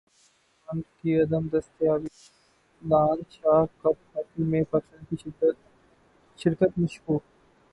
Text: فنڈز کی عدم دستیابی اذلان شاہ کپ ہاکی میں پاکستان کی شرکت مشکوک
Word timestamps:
فنڈز 0.69 0.87
کی 0.99 1.11
عدم 1.21 1.43
دستیابی 1.53 2.07
اذلان 2.07 3.17
شاہ 3.31 3.63
کپ 3.81 3.97
ہاکی 4.11 4.43
میں 4.51 4.63
پاکستان 4.71 5.15
کی 5.15 5.29
شرکت 6.39 6.71
مشکوک 6.77 7.21